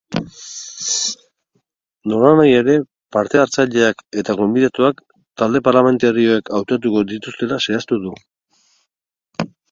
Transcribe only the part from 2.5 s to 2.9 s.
ere,